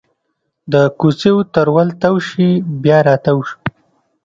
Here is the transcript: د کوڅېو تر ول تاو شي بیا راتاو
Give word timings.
د 0.71 0.73
کوڅېو 0.99 1.37
تر 1.53 1.67
ول 1.75 1.89
تاو 2.01 2.15
شي 2.27 2.49
بیا 2.83 2.97
راتاو 3.07 3.39